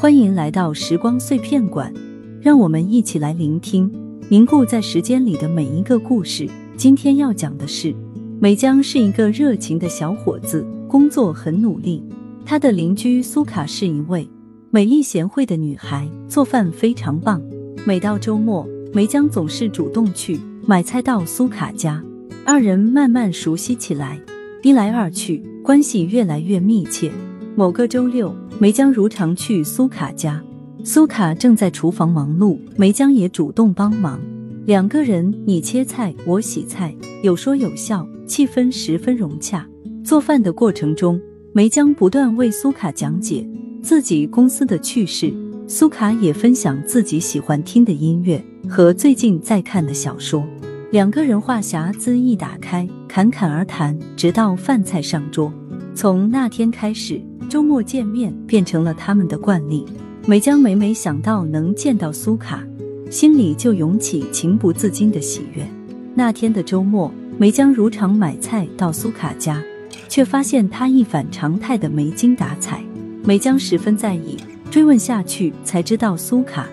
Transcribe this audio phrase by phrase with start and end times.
[0.00, 1.92] 欢迎来到时光碎片馆，
[2.40, 3.90] 让我们一起来聆听
[4.28, 6.48] 凝固在时间里的每一个故事。
[6.76, 7.92] 今天要讲的是，
[8.38, 12.00] 美江是一个热情的小伙子，工作很努力。
[12.46, 14.30] 他的邻居苏卡是一位
[14.70, 17.42] 美丽贤惠的女孩，做饭非常棒。
[17.84, 22.00] 每到周末，梅江总是主动去买菜到苏卡家，
[22.44, 24.20] 二人慢慢熟悉起来，
[24.62, 27.10] 一来二去，关系越来越密切。
[27.58, 30.40] 某个周六，梅江如常去苏卡家，
[30.84, 34.20] 苏卡正在厨房忙碌，梅江也主动帮忙，
[34.64, 39.66] 两个人你切菜我洗菜，有说有笑，气氛十分融洽。
[40.04, 41.20] 做饭的过程中，
[41.52, 43.44] 梅江不断为苏卡讲解
[43.82, 45.34] 自己公司的趣事，
[45.66, 50.46] 苏卡也分享自己喜欢听的音乐和最近在看的小说，
[50.92, 55.52] 两个人话匣子一打开，侃侃而谈，直到饭菜上桌。
[55.98, 57.20] 从那天开始。
[57.50, 59.84] 周末见面变成了他们的惯例。
[60.28, 62.62] 梅江每每想到能见到苏卡，
[63.10, 65.68] 心里就涌起情不自禁的喜悦。
[66.14, 69.60] 那天的周末，梅江如常买菜到苏卡家，
[70.08, 72.80] 却发现他一反常态的没精打采。
[73.24, 74.36] 梅江十分在意，
[74.70, 76.68] 追问下去才知道苏卡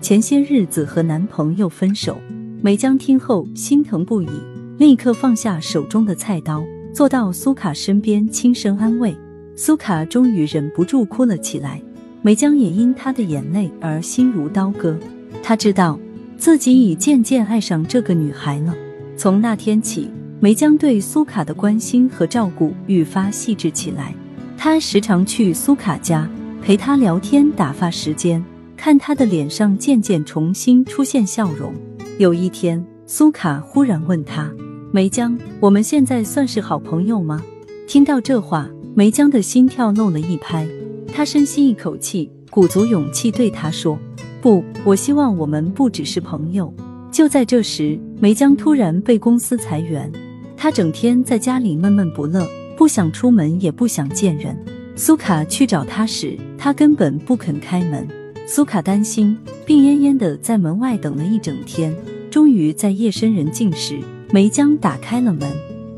[0.00, 2.16] 前些日子和男朋友分手。
[2.62, 4.30] 梅江听后心疼不已，
[4.78, 9.16] 立刻放下手中的菜刀，坐到苏卡身边轻声安慰。
[9.56, 11.82] 苏卡终于忍不住哭了起来，
[12.22, 14.98] 梅江也因她的眼泪而心如刀割。
[15.42, 15.98] 他知道
[16.36, 18.74] 自己已渐渐爱上这个女孩了。
[19.16, 20.10] 从那天起，
[20.40, 24.14] 梅江对苏卡的关心和照顾愈发细致起来。
[24.56, 26.28] 他时常去苏卡家
[26.62, 28.42] 陪她聊天、打发时间，
[28.76, 31.74] 看她的脸上渐渐重新出现笑容。
[32.18, 34.50] 有一天，苏卡忽然问他
[34.92, 37.40] ：“梅江，我们现在算是好朋友吗？”
[37.86, 38.68] 听到这话。
[38.92, 40.66] 梅江的心跳漏了一拍，
[41.14, 43.96] 他深吸一口气，鼓足勇气对他说
[44.42, 46.74] ：“不，我希望我们不只是朋友。”
[47.12, 50.10] 就在这时，梅江突然被公司裁员，
[50.56, 52.44] 他整天在家里闷闷不乐，
[52.76, 54.58] 不想出门，也不想见人。
[54.96, 58.08] 苏卡去找他时，他根本不肯开门。
[58.44, 61.94] 苏卡担心，病恹恹的在门外等了一整天，
[62.28, 64.00] 终于在夜深人静时，
[64.32, 65.50] 梅江打开了门，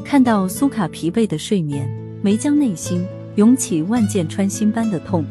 [0.03, 1.87] 看到苏卡疲惫的睡眠。
[2.22, 3.04] 梅江内心
[3.34, 5.22] 涌起万箭穿心般的痛，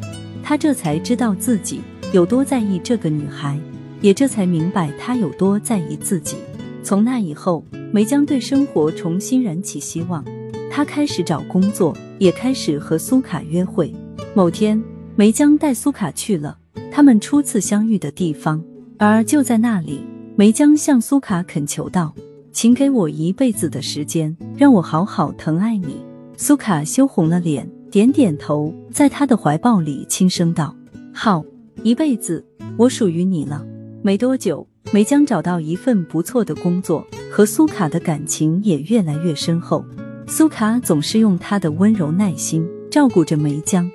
[0.43, 1.81] 他这才知道自己
[2.13, 3.59] 有多在意这个女孩，
[4.01, 6.37] 也这才明白她有多在意自己。
[6.83, 10.23] 从那以后，梅江对生活重新燃起希望，
[10.69, 13.91] 他开始找工作，也开始和苏卡约会。
[14.35, 14.79] 某天，
[15.15, 16.55] 梅江带苏卡去了
[16.91, 18.63] 他们初次相遇的地方，
[18.99, 20.01] 而就在那里，
[20.35, 22.13] 梅江向苏卡恳求道
[22.51, 25.97] ：“请给我一辈子的时间，让我好好疼爱你。”
[26.37, 30.75] 苏卡羞红了脸，点点头，在他的怀抱里轻声道
[31.13, 31.43] ：“好，
[31.83, 32.43] 一辈子，
[32.77, 33.65] 我属于你了。”
[34.03, 39.85] 没多久，梅江找到一份不错的工作，和苏卡的感情也越来越深厚。
[40.25, 43.89] 苏卡总是用他的温柔耐心照顾着梅江，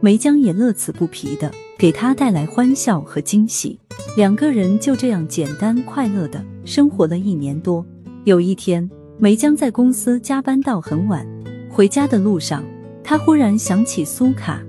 [0.00, 3.78] 梅江也乐此不疲的给他带来欢笑和惊喜。
[4.16, 7.86] 两个人就这样简单快乐的生活了一年多。
[8.24, 8.88] 有一天，
[9.18, 11.26] 梅江在公司加班到很晚。
[11.68, 12.62] 回家的路上，
[13.02, 14.62] 他忽然想起苏卡，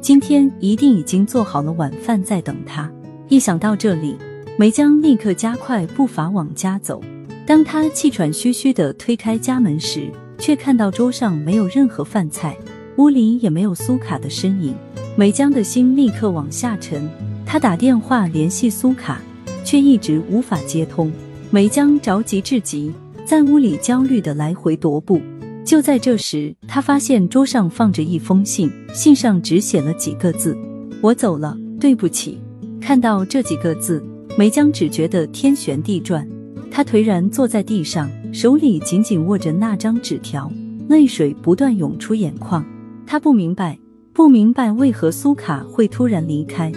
[0.00, 2.90] 今天一定已经做好了晚饭在等他。
[3.28, 4.16] 一想到这里，
[4.56, 7.02] 梅江立刻加快步伐往家走。
[7.44, 12.56] 当他气喘吁吁地推开家门时，却看到桌上没有任何饭菜，
[12.96, 14.74] 屋里也没有苏卡的身影。
[15.14, 17.06] 梅江的心立刻往下沉。
[17.44, 19.20] 他打电话联系苏卡，
[19.62, 21.12] 却一直无法接通。
[21.54, 22.92] 梅江着急至极，
[23.24, 25.20] 在屋里焦虑的来回踱步。
[25.64, 30.58] 就在这时，他发现桌上放着一封信，信上只写了几个字
[31.00, 32.40] ：“我走了，对不起。”
[32.82, 34.04] 看到这几个字，
[34.36, 36.28] 梅江只觉得天旋地转，
[36.72, 40.50] 他颓然坐在地上，手里紧紧握着那张纸条，
[40.88, 42.66] 泪水不断涌出眼眶。
[43.06, 43.78] 他不明白，
[44.12, 46.72] 不明白为何苏卡会突然离开，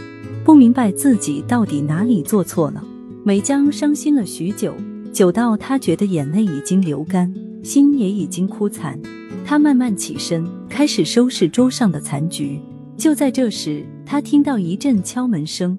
[0.46, 2.84] 不明白自己到底哪里做错了。
[3.28, 4.74] 梅江伤心了许久，
[5.12, 7.30] 久到他觉得眼泪已经流干。
[7.62, 8.98] 心也已经枯残，
[9.44, 12.58] 他慢慢起身，开始收拾桌上的残局。
[12.96, 15.78] 就在这时，他听到一阵敲门声。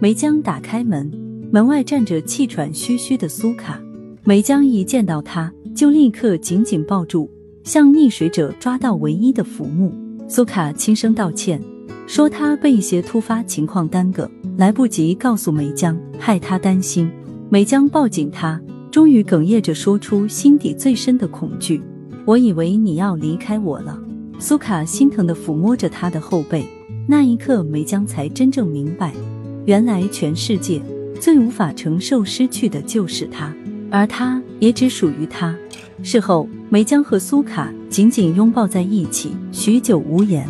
[0.00, 1.12] 梅江打开门，
[1.52, 3.78] 门外站着气喘吁吁的苏卡。
[4.24, 7.28] 梅江一见到他，就立刻紧紧抱住，
[7.64, 9.92] 像溺水者抓到唯一的浮木。
[10.26, 11.62] 苏卡轻声道歉，
[12.08, 17.08] 说他被一些突发情况耽搁，来不及告诉梅江，害他担心。
[17.50, 18.58] 梅江抱紧他。
[18.90, 21.82] 终于哽咽着说出心底最深的恐惧
[22.24, 24.00] ：“我以为你要离开我了。”
[24.40, 26.64] 苏卡心疼的抚摸着他的后背，
[27.06, 29.12] 那一刻，梅江才真正明白，
[29.66, 30.80] 原来全世界
[31.20, 33.54] 最无法承受失去的就是他，
[33.90, 35.54] 而他也只属于他。
[36.02, 40.48] 事后，梅江和苏卡紧紧拥抱在一起，许久无言。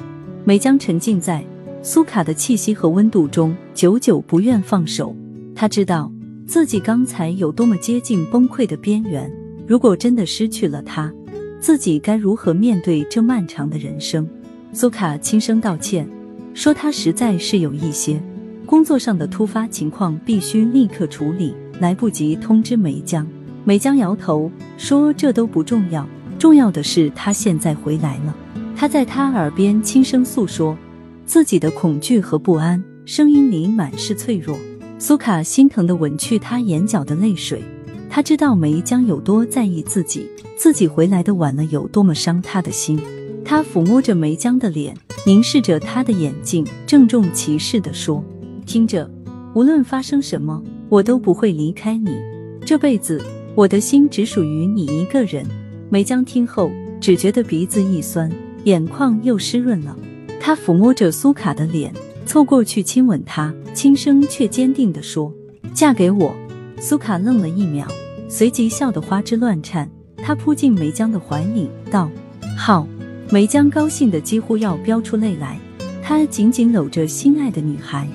[0.49, 1.45] 梅江沉浸在
[1.83, 5.15] 苏卡的气息和温度中，久久不愿放手。
[5.55, 6.11] 他知道
[6.47, 9.31] 自己刚才有多么接近崩溃的边缘。
[9.67, 11.12] 如果真的失去了他，
[11.61, 14.27] 自己该如何面对这漫长的人生？
[14.73, 16.09] 苏卡轻声道歉。
[16.55, 18.19] 说他实在是有一些
[18.65, 23.29] 工作上的突发情况，必须立刻处理，来不及通知梅江。
[23.65, 26.09] 梅江摇头说：“这都不重要，
[26.39, 28.35] 重要的是他现在回来了。”
[28.81, 30.79] 他在他耳边轻声诉说
[31.27, 34.57] 自己的恐惧和不安，声音里满是脆弱。
[35.01, 37.61] 苏卡心疼的吻去他眼角的泪水，
[38.09, 42.97] 他知道梅江有多在意自己，自己回来的晚了有多么伤他的心。
[43.45, 44.97] 他抚摸着梅江的脸。
[45.27, 48.25] 凝视着他的眼睛，郑重其事地说
[48.65, 49.11] ：“听着，
[49.55, 52.17] 无论发生什么，我都不会离开你。
[52.65, 53.21] 这辈子，
[53.57, 55.45] 我的心只属于你一个人。”
[55.91, 56.71] 梅江听后，
[57.01, 58.31] 只觉得鼻子一酸，
[58.69, 59.97] 眼眶又湿润了。
[60.38, 61.91] 他抚摸着苏卡的脸，
[62.26, 65.32] 凑过去亲吻她，轻声却坚定地说
[65.73, 66.37] ：“嫁给我。”
[66.79, 67.88] 苏卡愣了一秒，
[68.29, 69.91] 随即笑得花枝乱颤。
[70.19, 72.11] 她扑进梅江的怀里，道
[72.56, 72.87] ：“好。”
[73.31, 75.59] 梅江高兴的几乎要飙出泪来，
[76.03, 78.09] 他紧紧搂着心爱的女孩，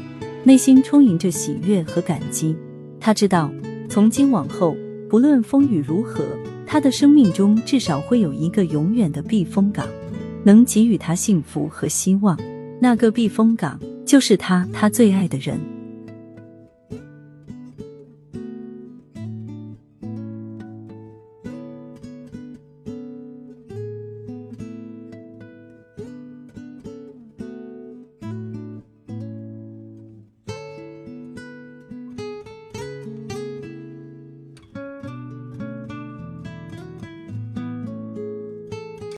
[0.43, 2.55] 内心充盈着喜悦和感激。
[2.99, 3.51] 他知道，
[3.87, 4.75] 从今往后，
[5.07, 6.25] 不论风雨如何，
[6.65, 9.85] 他的生命中至少会有一个永远的避风港，
[10.43, 12.37] 能给予他幸福和希望。
[12.79, 15.59] 那个避风港，就是他，他最爱的人。